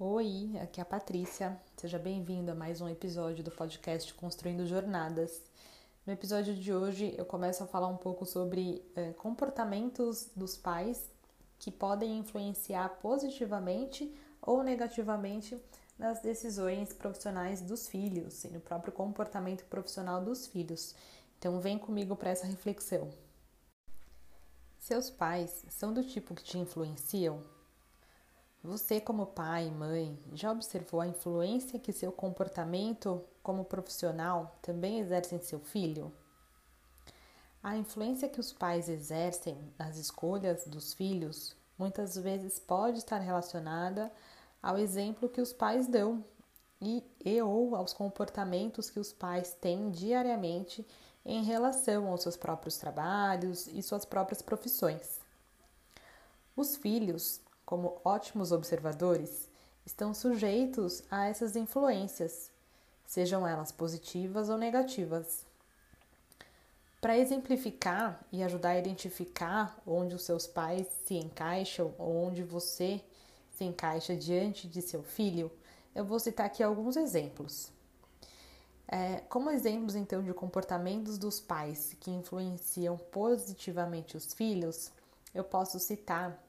Oi, 0.00 0.52
aqui 0.62 0.78
é 0.78 0.82
a 0.82 0.86
Patrícia. 0.86 1.60
Seja 1.76 1.98
bem-vindo 1.98 2.52
a 2.52 2.54
mais 2.54 2.80
um 2.80 2.88
episódio 2.88 3.42
do 3.42 3.50
podcast 3.50 4.14
Construindo 4.14 4.64
Jornadas. 4.64 5.42
No 6.06 6.12
episódio 6.12 6.54
de 6.54 6.72
hoje 6.72 7.12
eu 7.18 7.24
começo 7.24 7.64
a 7.64 7.66
falar 7.66 7.88
um 7.88 7.96
pouco 7.96 8.24
sobre 8.24 8.80
eh, 8.94 9.12
comportamentos 9.14 10.30
dos 10.36 10.56
pais 10.56 11.10
que 11.58 11.72
podem 11.72 12.16
influenciar 12.16 12.90
positivamente 13.00 14.14
ou 14.40 14.62
negativamente 14.62 15.60
nas 15.98 16.20
decisões 16.20 16.92
profissionais 16.92 17.60
dos 17.60 17.88
filhos 17.88 18.44
e 18.44 18.50
no 18.50 18.60
próprio 18.60 18.92
comportamento 18.92 19.64
profissional 19.64 20.24
dos 20.24 20.46
filhos. 20.46 20.94
Então 21.40 21.58
vem 21.58 21.76
comigo 21.76 22.14
para 22.14 22.30
essa 22.30 22.46
reflexão. 22.46 23.10
Seus 24.78 25.10
pais 25.10 25.64
são 25.68 25.92
do 25.92 26.04
tipo 26.04 26.36
que 26.36 26.44
te 26.44 26.56
influenciam? 26.56 27.57
Você, 28.62 29.00
como 29.00 29.26
pai 29.26 29.68
e 29.68 29.70
mãe, 29.70 30.18
já 30.32 30.50
observou 30.50 31.00
a 31.00 31.06
influência 31.06 31.78
que 31.78 31.92
seu 31.92 32.10
comportamento 32.10 33.22
como 33.42 33.64
profissional 33.64 34.58
também 34.60 34.98
exerce 34.98 35.34
em 35.34 35.40
seu 35.40 35.60
filho? 35.60 36.12
A 37.62 37.76
influência 37.76 38.28
que 38.28 38.40
os 38.40 38.52
pais 38.52 38.88
exercem 38.88 39.56
nas 39.78 39.96
escolhas 39.96 40.66
dos 40.66 40.92
filhos 40.92 41.56
muitas 41.78 42.16
vezes 42.16 42.58
pode 42.58 42.98
estar 42.98 43.18
relacionada 43.18 44.12
ao 44.60 44.76
exemplo 44.76 45.28
que 45.28 45.40
os 45.40 45.52
pais 45.52 45.86
dão 45.86 46.24
e, 46.80 47.02
e 47.24 47.40
ou 47.40 47.76
aos 47.76 47.92
comportamentos 47.92 48.90
que 48.90 48.98
os 48.98 49.12
pais 49.12 49.52
têm 49.52 49.90
diariamente 49.90 50.86
em 51.24 51.44
relação 51.44 52.08
aos 52.08 52.22
seus 52.22 52.36
próprios 52.36 52.76
trabalhos 52.76 53.68
e 53.68 53.82
suas 53.82 54.04
próprias 54.04 54.42
profissões. 54.42 55.20
Os 56.56 56.76
filhos 56.76 57.40
como 57.68 58.00
ótimos 58.02 58.50
observadores, 58.50 59.46
estão 59.84 60.14
sujeitos 60.14 61.02
a 61.10 61.26
essas 61.26 61.54
influências, 61.54 62.50
sejam 63.04 63.46
elas 63.46 63.70
positivas 63.70 64.48
ou 64.48 64.56
negativas. 64.56 65.44
Para 66.98 67.18
exemplificar 67.18 68.24
e 68.32 68.42
ajudar 68.42 68.70
a 68.70 68.78
identificar 68.78 69.78
onde 69.86 70.14
os 70.14 70.22
seus 70.22 70.46
pais 70.46 70.86
se 71.04 71.16
encaixam 71.16 71.94
ou 71.98 72.24
onde 72.24 72.42
você 72.42 73.04
se 73.54 73.64
encaixa 73.64 74.16
diante 74.16 74.66
de 74.66 74.80
seu 74.80 75.02
filho, 75.02 75.52
eu 75.94 76.06
vou 76.06 76.18
citar 76.18 76.46
aqui 76.46 76.62
alguns 76.62 76.96
exemplos. 76.96 77.70
É, 78.90 79.20
como 79.28 79.50
exemplos, 79.50 79.94
então, 79.94 80.22
de 80.22 80.32
comportamentos 80.32 81.18
dos 81.18 81.38
pais 81.38 81.94
que 82.00 82.10
influenciam 82.10 82.96
positivamente 82.96 84.16
os 84.16 84.32
filhos, 84.32 84.90
eu 85.34 85.44
posso 85.44 85.78
citar 85.78 86.47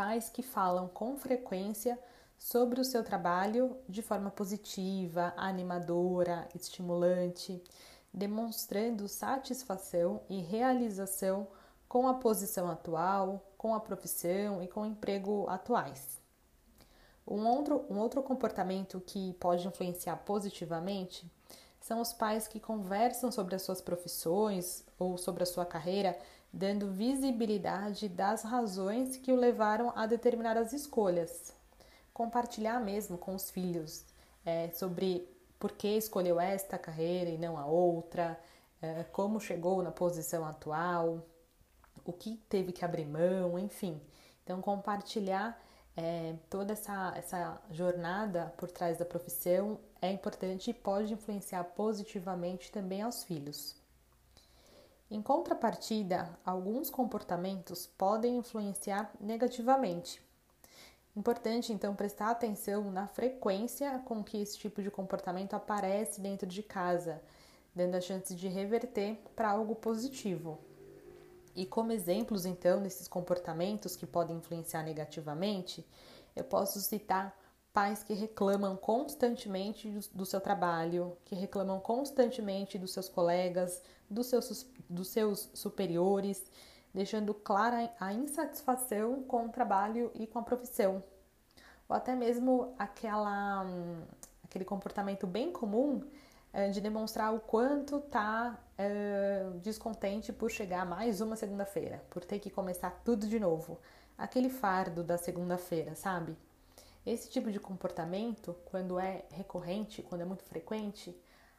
pais 0.00 0.30
que 0.30 0.42
falam 0.42 0.88
com 0.88 1.14
frequência 1.14 1.98
sobre 2.38 2.80
o 2.80 2.84
seu 2.86 3.04
trabalho 3.04 3.76
de 3.86 4.00
forma 4.00 4.30
positiva, 4.30 5.34
animadora, 5.36 6.48
estimulante, 6.54 7.62
demonstrando 8.10 9.06
satisfação 9.06 10.22
e 10.26 10.40
realização 10.40 11.46
com 11.86 12.08
a 12.08 12.14
posição 12.14 12.70
atual, 12.70 13.44
com 13.58 13.74
a 13.74 13.80
profissão 13.80 14.62
e 14.62 14.68
com 14.68 14.80
o 14.80 14.86
emprego 14.86 15.44
atuais. 15.50 16.18
Um 17.28 17.46
outro, 17.46 17.84
um 17.90 17.98
outro 17.98 18.22
comportamento 18.22 19.02
que 19.02 19.34
pode 19.34 19.68
influenciar 19.68 20.16
positivamente 20.24 21.30
são 21.78 22.00
os 22.00 22.10
pais 22.10 22.48
que 22.48 22.58
conversam 22.58 23.30
sobre 23.30 23.54
as 23.54 23.60
suas 23.60 23.82
profissões 23.82 24.82
ou 24.98 25.18
sobre 25.18 25.42
a 25.42 25.46
sua 25.46 25.66
carreira 25.66 26.18
dando 26.52 26.90
visibilidade 26.90 28.08
das 28.08 28.42
razões 28.42 29.16
que 29.16 29.32
o 29.32 29.36
levaram 29.36 29.92
a 29.94 30.06
determinadas 30.06 30.72
escolhas. 30.72 31.54
Compartilhar 32.12 32.80
mesmo 32.80 33.16
com 33.16 33.34
os 33.34 33.50
filhos 33.50 34.04
é, 34.44 34.70
sobre 34.70 35.28
por 35.58 35.72
que 35.72 35.88
escolheu 35.88 36.40
esta 36.40 36.78
carreira 36.78 37.30
e 37.30 37.38
não 37.38 37.58
a 37.58 37.66
outra, 37.66 38.38
é, 38.82 39.04
como 39.04 39.38
chegou 39.40 39.82
na 39.82 39.90
posição 39.90 40.44
atual, 40.44 41.26
o 42.04 42.12
que 42.12 42.36
teve 42.48 42.72
que 42.72 42.84
abrir 42.84 43.06
mão, 43.06 43.58
enfim. 43.58 44.00
Então, 44.42 44.60
compartilhar 44.60 45.60
é, 45.96 46.34
toda 46.48 46.72
essa, 46.72 47.12
essa 47.16 47.60
jornada 47.70 48.52
por 48.56 48.70
trás 48.70 48.98
da 48.98 49.04
profissão 49.04 49.78
é 50.00 50.10
importante 50.10 50.70
e 50.70 50.74
pode 50.74 51.12
influenciar 51.12 51.64
positivamente 51.64 52.72
também 52.72 53.02
aos 53.02 53.22
filhos. 53.22 53.79
Em 55.10 55.20
contrapartida, 55.20 56.38
alguns 56.44 56.88
comportamentos 56.88 57.84
podem 57.98 58.36
influenciar 58.36 59.12
negativamente. 59.20 60.22
Importante 61.16 61.72
então 61.72 61.96
prestar 61.96 62.30
atenção 62.30 62.92
na 62.92 63.08
frequência 63.08 63.98
com 64.04 64.22
que 64.22 64.40
esse 64.40 64.56
tipo 64.56 64.80
de 64.80 64.88
comportamento 64.88 65.54
aparece 65.54 66.20
dentro 66.20 66.46
de 66.46 66.62
casa, 66.62 67.20
dando 67.74 67.96
a 67.96 68.00
chance 68.00 68.32
de 68.36 68.46
reverter 68.46 69.20
para 69.34 69.50
algo 69.50 69.74
positivo. 69.74 70.60
E 71.56 71.66
como 71.66 71.90
exemplos 71.90 72.46
então 72.46 72.80
desses 72.80 73.08
comportamentos 73.08 73.96
que 73.96 74.06
podem 74.06 74.36
influenciar 74.36 74.84
negativamente, 74.84 75.84
eu 76.36 76.44
posso 76.44 76.80
citar 76.80 77.36
pais 77.72 78.02
que 78.02 78.14
reclamam 78.14 78.76
constantemente 78.76 79.88
do, 80.12 80.26
seu 80.26 80.40
trabalho, 80.40 81.16
que 81.24 81.34
reclamam 81.34 81.78
constantemente 81.80 82.78
dos 82.78 82.92
seus 82.92 83.08
colegas, 83.08 83.82
dos 84.08 84.26
seus, 84.26 84.66
dos 84.88 85.08
seus 85.08 85.50
superiores, 85.54 86.50
deixando 86.92 87.32
clara 87.32 87.92
a 88.00 88.12
insatisfação 88.12 89.22
com 89.22 89.46
o 89.46 89.48
trabalho 89.50 90.10
e 90.14 90.26
com 90.26 90.38
a 90.38 90.42
profissão. 90.42 91.02
Ou 91.88 91.96
até 91.96 92.14
mesmo 92.14 92.74
aquela, 92.78 93.64
aquele 94.44 94.64
comportamento 94.64 95.26
bem 95.26 95.52
comum 95.52 96.02
eh, 96.52 96.68
de 96.70 96.80
demonstrar 96.80 97.32
o 97.32 97.38
quanto 97.38 98.02
é, 98.12 98.56
eh, 98.78 99.50
descontente 99.62 100.32
por 100.32 100.50
chegar 100.50 100.84
mais 100.84 101.20
uma 101.20 101.36
segunda-feira, 101.36 102.02
por 102.10 102.24
ter 102.24 102.40
que 102.40 102.50
começar 102.50 102.90
tudo 103.04 103.28
de 103.28 103.38
novo. 103.38 103.78
Aquele 104.18 104.50
fardo 104.50 105.04
da 105.04 105.16
segunda-feira, 105.16 105.94
sabe? 105.94 106.36
Esse 107.04 107.30
tipo 107.30 107.50
de 107.50 107.58
comportamento, 107.58 108.54
quando 108.66 108.98
é 108.98 109.24
recorrente, 109.32 110.02
quando 110.02 110.20
é 110.20 110.24
muito 110.24 110.44
frequente, 110.44 111.16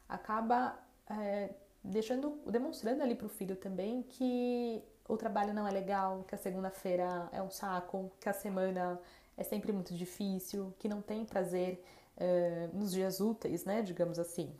acaba 0.08 0.78
é, 1.10 1.50
deixando, 1.82 2.38
demonstrando 2.46 3.02
ali 3.02 3.14
para 3.14 3.26
o 3.26 3.28
filho 3.28 3.56
também 3.56 4.02
que 4.02 4.82
o 5.08 5.16
trabalho 5.16 5.52
não 5.52 5.66
é 5.66 5.70
legal, 5.70 6.24
que 6.24 6.34
a 6.34 6.38
segunda-feira 6.38 7.28
é 7.32 7.42
um 7.42 7.50
saco, 7.50 8.10
que 8.20 8.28
a 8.28 8.32
semana 8.32 9.00
é 9.36 9.42
sempre 9.42 9.72
muito 9.72 9.92
difícil, 9.94 10.72
que 10.78 10.88
não 10.88 11.02
tem 11.02 11.24
prazer 11.24 11.84
é, 12.16 12.68
nos 12.72 12.92
dias 12.92 13.20
úteis, 13.20 13.64
né, 13.64 13.82
digamos 13.82 14.18
assim. 14.18 14.54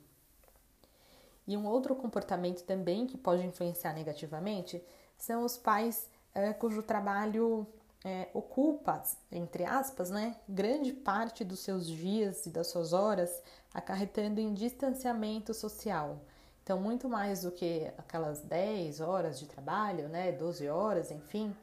E 1.47 1.56
um 1.56 1.66
outro 1.66 1.94
comportamento 1.94 2.65
também 2.65 3.06
que 3.06 3.16
pode 3.16 3.44
influenciar 3.44 3.92
negativamente 3.92 4.82
são 5.16 5.44
os 5.44 5.56
pais 5.56 6.09
é, 6.34 6.53
cujo 6.53 6.82
trabalho 6.82 7.66
é, 8.04 8.28
ocupa, 8.34 9.02
entre 9.30 9.64
aspas, 9.64 10.10
né, 10.10 10.36
grande 10.48 10.92
parte 10.92 11.44
dos 11.44 11.60
seus 11.60 11.86
dias 11.86 12.46
e 12.46 12.50
das 12.50 12.66
suas 12.66 12.92
horas 12.92 13.42
acarretando 13.72 14.40
em 14.40 14.52
distanciamento 14.52 15.54
social. 15.54 16.20
Então, 16.62 16.80
muito 16.80 17.08
mais 17.08 17.42
do 17.42 17.50
que 17.50 17.91
aquelas 17.98 18.41
10 18.42 19.00
horas 19.00 19.38
de 19.38 19.46
trabalho, 19.46 20.08
né, 20.08 20.30
12 20.32 20.68
horas, 20.68 21.10
enfim, 21.10 21.54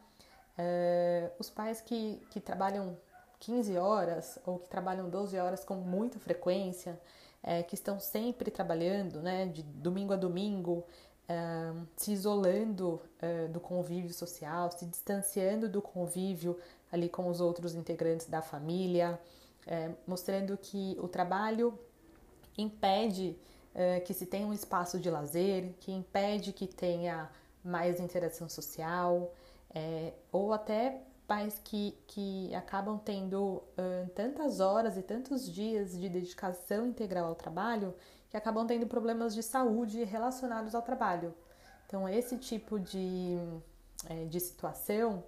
é, 0.57 1.31
os 1.39 1.49
pais 1.49 1.79
que, 1.81 2.22
que 2.29 2.39
trabalham 2.39 2.97
15 3.39 3.78
horas 3.78 4.39
ou 4.45 4.59
que 4.59 4.67
trabalham 4.67 5.09
12 5.09 5.38
horas 5.38 5.63
com 5.63 5.75
muita 5.75 6.19
frequência, 6.19 6.99
é, 7.41 7.63
que 7.63 7.75
estão 7.75 7.99
sempre 7.99 8.51
trabalhando, 8.51 9.22
né, 9.22 9.45
de 9.45 9.63
domingo 9.63 10.11
a 10.11 10.17
domingo, 10.17 10.85
se 11.95 12.12
isolando 12.12 13.00
uh, 13.22 13.47
do 13.50 13.59
convívio 13.59 14.13
social, 14.13 14.72
se 14.72 14.85
distanciando 14.85 15.69
do 15.69 15.81
convívio 15.81 16.57
ali 16.91 17.07
com 17.07 17.28
os 17.29 17.40
outros 17.40 17.75
integrantes 17.75 18.28
da 18.28 18.41
família, 18.41 19.20
uh, 19.67 19.96
mostrando 20.08 20.58
que 20.58 20.97
o 20.99 21.08
trabalho 21.08 21.78
impede 22.58 23.37
que 24.03 24.14
se 24.14 24.26
tenha 24.26 24.46
um 24.46 24.52
espaço 24.52 24.99
de 24.99 25.09
lazer, 25.09 25.73
que 25.79 25.91
impede 25.91 26.52
que 26.52 26.67
tenha 26.67 27.29
mais 27.64 27.99
interação 27.99 28.49
social, 28.49 29.34
ou 30.34 30.52
até 30.52 31.02
pais 31.26 31.61
que, 31.64 31.96
que 32.05 32.53
acabam 32.55 32.97
tendo 32.97 33.64
tantas 34.16 34.59
horas 34.59 34.97
e 34.97 35.02
tantos 35.02 35.49
dias 35.49 35.97
de 35.97 36.09
dedicação 36.09 36.87
integral 36.87 37.28
ao 37.28 37.35
trabalho 37.35 37.93
que 38.29 38.37
acabam 38.37 38.66
tendo 38.66 38.85
problemas 38.85 39.34
de 39.34 39.41
saúde 39.41 40.03
relacionados 40.03 40.76
ao 40.76 40.81
trabalho. 40.81 41.34
Então, 41.87 42.08
esse 42.08 42.37
tipo 42.37 42.79
de, 42.79 43.37
é, 44.08 44.26
de 44.26 44.40
situação 44.40 45.23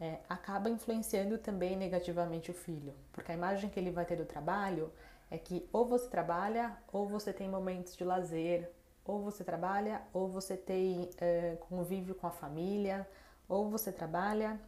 é, 0.00 0.20
acaba 0.28 0.70
influenciando 0.70 1.36
também 1.38 1.76
negativamente 1.76 2.50
o 2.50 2.54
filho, 2.54 2.94
porque 3.12 3.32
a 3.32 3.34
imagem 3.34 3.68
que 3.68 3.80
ele 3.80 3.90
vai 3.90 4.04
ter 4.04 4.16
do 4.16 4.24
trabalho 4.24 4.92
é 5.28 5.36
que 5.36 5.68
ou 5.72 5.84
você 5.84 6.08
trabalha 6.08 6.76
ou 6.92 7.08
você 7.08 7.32
tem 7.32 7.48
momentos 7.48 7.96
de 7.96 8.04
lazer, 8.04 8.70
ou 9.04 9.20
você 9.20 9.42
trabalha 9.42 10.02
ou 10.12 10.28
você 10.28 10.56
tem 10.56 11.10
é, 11.18 11.56
convívio 11.68 12.14
com 12.14 12.28
a 12.28 12.30
família, 12.30 13.08
ou 13.48 13.68
você 13.68 13.90
trabalha 13.90 14.60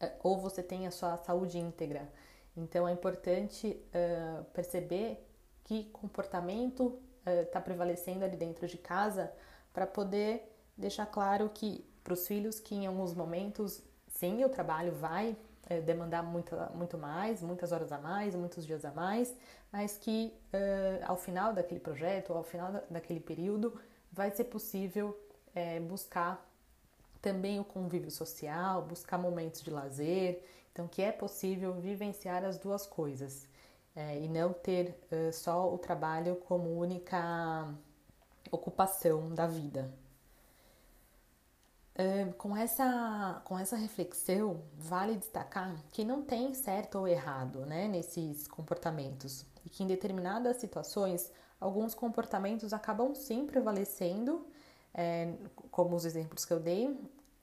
é, 0.00 0.12
ou 0.24 0.38
você 0.38 0.62
tem 0.62 0.88
a 0.88 0.90
sua 0.90 1.16
saúde 1.18 1.58
íntegra. 1.58 2.08
Então 2.56 2.88
é 2.88 2.92
importante 2.92 3.80
perceber 4.52 5.27
que 5.68 5.84
comportamento 5.92 6.98
está 7.26 7.60
uh, 7.60 7.62
prevalecendo 7.62 8.24
ali 8.24 8.36
dentro 8.38 8.66
de 8.66 8.78
casa 8.78 9.30
para 9.70 9.86
poder 9.86 10.50
deixar 10.74 11.04
claro 11.04 11.50
que 11.50 11.84
para 12.02 12.14
os 12.14 12.26
filhos 12.26 12.58
que 12.58 12.74
em 12.74 12.86
alguns 12.86 13.12
momentos 13.12 13.82
sim 14.08 14.42
o 14.44 14.48
trabalho 14.48 14.92
vai 14.92 15.36
uh, 15.70 15.82
demandar 15.82 16.22
muito, 16.22 16.56
muito 16.74 16.96
mais, 16.96 17.42
muitas 17.42 17.70
horas 17.70 17.92
a 17.92 17.98
mais, 17.98 18.34
muitos 18.34 18.64
dias 18.64 18.82
a 18.82 18.90
mais, 18.90 19.36
mas 19.70 19.98
que 19.98 20.32
ao 21.06 21.18
final 21.18 21.52
daquele 21.52 21.78
projeto, 21.78 22.32
ao 22.32 22.42
final 22.42 22.72
daquele 22.88 23.20
período, 23.20 23.78
vai 24.10 24.30
ser 24.30 24.44
possível 24.44 25.14
buscar 25.86 26.42
também 27.20 27.60
o 27.60 27.64
convívio 27.64 28.10
social, 28.10 28.80
buscar 28.80 29.18
momentos 29.18 29.60
de 29.60 29.70
lazer, 29.70 30.42
então 30.72 30.88
que 30.88 31.02
é 31.02 31.12
possível 31.12 31.74
vivenciar 31.74 32.42
as 32.44 32.56
duas 32.56 32.86
coisas 32.86 33.46
é, 33.98 34.16
e 34.20 34.28
não 34.28 34.52
ter 34.52 34.96
uh, 35.10 35.32
só 35.32 35.74
o 35.74 35.76
trabalho 35.76 36.36
como 36.46 36.78
única 36.78 37.68
ocupação 38.48 39.34
da 39.34 39.44
vida. 39.44 39.92
Uh, 41.98 42.32
com, 42.34 42.56
essa, 42.56 43.42
com 43.44 43.58
essa 43.58 43.74
reflexão, 43.74 44.62
vale 44.76 45.16
destacar 45.16 45.74
que 45.90 46.04
não 46.04 46.22
tem 46.22 46.54
certo 46.54 47.00
ou 47.00 47.08
errado 47.08 47.66
né, 47.66 47.88
nesses 47.88 48.46
comportamentos 48.46 49.44
e 49.66 49.68
que 49.68 49.82
em 49.82 49.88
determinadas 49.88 50.58
situações 50.58 51.32
alguns 51.60 51.92
comportamentos 51.92 52.72
acabam 52.72 53.16
sim 53.16 53.46
prevalecendo 53.46 54.46
é, 54.94 55.34
como 55.72 55.96
os 55.96 56.04
exemplos 56.04 56.44
que 56.44 56.52
eu 56.52 56.60
dei, 56.60 56.96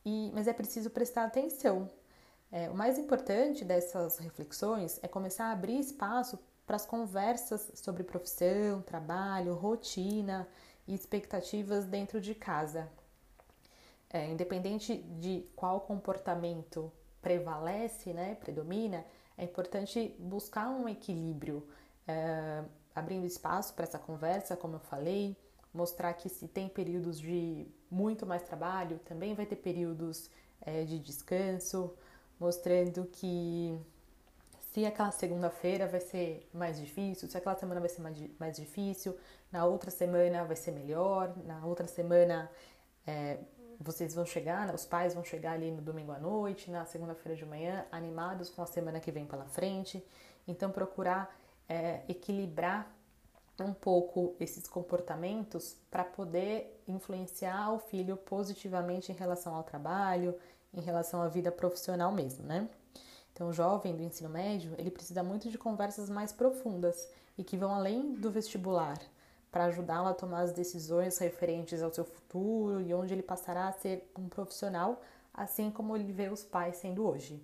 e, 0.06 0.32
mas 0.34 0.48
é 0.48 0.54
preciso 0.54 0.90
prestar 0.90 1.26
atenção. 1.26 1.90
É, 2.56 2.70
o 2.70 2.74
mais 2.74 2.98
importante 2.98 3.66
dessas 3.66 4.18
reflexões 4.18 4.98
é 5.04 5.10
começar 5.10 5.48
a 5.48 5.52
abrir 5.52 5.78
espaço 5.78 6.40
para 6.66 6.78
as 6.78 6.86
conversas 6.86 7.70
sobre 7.76 8.02
profissão, 8.02 8.82
trabalho, 8.82 9.54
rotina 9.56 10.48
e 10.88 10.96
expectativas 10.96 11.84
dentro 11.84 12.22
de 12.22 12.34
casa. 12.34 12.90
É, 14.10 14.30
independente 14.30 14.96
de 14.96 15.46
qual 15.54 15.82
comportamento 15.82 16.90
prevalece, 17.22 18.14
né, 18.14 18.36
predomina, 18.36 19.04
é 19.38 19.44
importante 19.44 20.16
buscar 20.18 20.70
um 20.70 20.88
equilíbrio, 20.88 21.68
é, 22.08 22.64
abrindo 22.96 23.26
espaço 23.26 23.74
para 23.74 23.84
essa 23.84 24.00
conversa, 24.00 24.56
como 24.56 24.78
eu 24.78 24.80
falei, 24.80 25.36
mostrar 25.74 26.14
que 26.14 26.30
se 26.30 26.48
tem 26.48 26.70
períodos 26.70 27.20
de 27.20 27.68
muito 27.92 28.26
mais 28.26 28.44
trabalho, 28.44 28.98
também 29.00 29.36
vai 29.36 29.46
ter 29.46 29.58
períodos 29.58 30.30
é, 30.62 30.86
de 30.86 30.98
descanso, 31.00 31.94
mostrando 32.40 33.06
que 33.06 33.78
se 34.60 34.86
aquela 34.86 35.12
segunda-feira 35.12 35.88
vai 35.88 36.02
ser 36.02 36.50
mais 36.54 36.78
difícil, 36.78 37.30
se 37.30 37.38
aquela 37.38 37.56
semana 37.56 37.80
vai 37.80 37.90
ser 37.90 38.02
mais, 38.02 38.58
difícil, 38.58 39.18
na 39.52 39.66
outra 39.66 39.90
semana 39.90 40.44
vai 40.44 40.56
ser 40.56 40.72
melhor, 40.72 41.34
na 41.46 41.66
outra 41.66 41.88
semana 41.88 42.52
é, 43.08 43.40
vocês 43.80 44.14
vão 44.14 44.26
chegar, 44.26 44.68
né, 44.68 44.74
os 44.74 44.86
pais 44.86 45.14
vão 45.14 45.24
chegar 45.24 45.54
ali 45.54 45.72
no 45.72 45.82
domingo 45.82 46.12
à 46.12 46.20
noite, 46.20 46.70
na 46.70 46.86
segunda-feira 46.86 47.38
de 47.38 47.46
manhã, 47.46 47.86
animados 47.92 48.50
com 48.50 48.62
a 48.62 48.66
semana 48.66 49.00
que 49.00 49.12
vem 49.12 49.26
pela 49.26 49.46
frente. 49.46 50.06
Então, 50.48 50.70
procurar 50.72 51.34
é, 51.68 52.02
equilibrar 52.08 52.94
um 53.60 53.74
pouco 53.74 54.36
esses 54.40 54.68
comportamentos 54.68 55.78
para 55.90 56.04
poder 56.04 56.84
influenciar 56.88 57.72
o 57.72 57.80
filho 57.80 58.18
positivamente 58.18 59.12
em 59.12 59.16
relação 59.16 59.56
ao 59.56 59.64
trabalho, 59.64 60.38
em 60.76 60.82
relação 60.82 61.22
à 61.22 61.28
vida 61.28 61.52
profissional 61.52 62.12
mesmo, 62.12 62.46
né? 62.46 62.70
Então, 63.34 63.50
o 63.50 63.54
jovem 63.54 63.96
do 63.96 64.04
ensino 64.04 64.30
médio, 64.30 64.74
ele 64.78 64.90
precisa 64.90 65.22
muito 65.22 65.50
de 65.50 65.58
conversas 65.58 66.10
mais 66.10 66.32
profundas 66.32 67.10
e 67.38 67.44
que 67.44 67.58
vão 67.58 67.74
além 67.74 68.14
do 68.14 68.32
vestibular, 68.32 68.98
para 69.52 69.66
ajudá-lo 69.66 70.08
a 70.08 70.14
tomar 70.14 70.42
as 70.42 70.54
decisões 70.54 71.18
referentes 71.18 71.82
ao 71.82 71.94
seu 71.94 72.06
futuro 72.06 72.80
e 72.82 72.94
onde 72.94 73.14
ele 73.14 73.24
passará 73.24 73.68
a 73.68 73.74
ser 73.74 74.10
um 74.18 74.30
profissional, 74.30 75.02
assim 75.34 75.70
como 75.70 75.96
ele 75.96 76.12
vê 76.14 76.30
os 76.30 76.44
pais 76.44 76.78
sendo 76.78 77.06
hoje. 77.06 77.42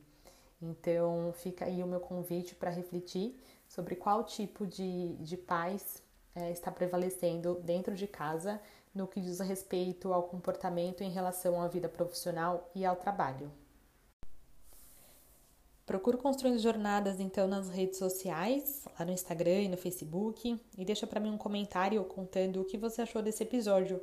Então, 0.62 1.34
fica 1.34 1.66
aí 1.66 1.84
o 1.84 1.88
meu 1.88 2.00
convite 2.00 2.56
para 2.56 2.69
refletir 2.69 3.38
sobre 3.68 3.95
qual 3.95 4.24
tipo 4.24 4.66
de, 4.68 5.16
de 5.16 5.36
pais 5.36 6.01
é, 6.36 6.51
está 6.51 6.72
prevalecendo 6.72 7.56
dentro 7.63 7.95
de 7.95 8.07
casa 8.07 8.62
no 8.94 9.08
que 9.08 9.22
diz 9.22 9.40
respeito 9.40 10.14
ao 10.14 10.24
comportamento 10.24 11.02
em 11.02 11.10
relação 11.10 11.62
à 11.62 11.68
vida 11.68 11.88
profissional 11.88 12.70
e 12.76 12.86
ao 12.86 12.96
trabalho. 12.96 13.52
Procure 15.86 16.18
construir 16.18 16.58
jornadas 16.58 17.20
então 17.20 17.48
nas 17.48 17.70
redes 17.70 17.98
sociais, 17.98 18.86
lá 18.98 19.06
no 19.06 19.12
Instagram 19.12 19.64
e 19.64 19.70
no 19.70 19.78
Facebook, 19.78 20.58
e 20.78 20.86
deixa 20.86 21.06
para 21.06 21.20
mim 21.20 21.32
um 21.32 21.38
comentário 21.38 22.04
contando 22.06 22.62
o 22.62 22.66
que 22.66 22.78
você 22.78 23.02
achou 23.02 23.22
desse 23.22 23.44
episódio. 23.44 24.02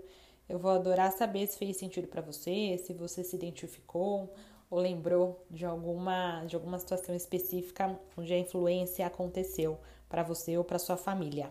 Eu 0.48 0.58
vou 0.58 0.70
adorar 0.70 1.12
saber 1.12 1.46
se 1.46 1.56
fez 1.56 1.76
sentido 1.76 2.08
para 2.08 2.20
você, 2.20 2.76
se 2.78 2.92
você 2.92 3.22
se 3.22 3.36
identificou 3.36 4.34
ou 4.70 4.80
lembrou 4.80 5.44
de 5.50 5.64
alguma 5.64 6.44
de 6.44 6.56
alguma 6.56 6.78
situação 6.78 7.14
específica 7.14 7.98
onde 8.16 8.34
a 8.34 8.38
influência 8.38 9.06
aconteceu 9.06 9.78
para 10.08 10.22
você 10.22 10.58
ou 10.58 10.64
para 10.64 10.78
sua 10.78 10.96
família. 10.96 11.50